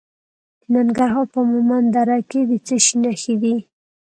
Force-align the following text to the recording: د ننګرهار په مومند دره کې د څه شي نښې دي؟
د 0.61 0.63
ننګرهار 0.75 1.25
په 1.33 1.39
مومند 1.51 1.87
دره 1.95 2.17
کې 2.29 2.41
د 2.49 2.51
څه 2.65 2.75
شي 2.85 2.95
نښې 3.03 3.35
دي؟ 3.41 3.55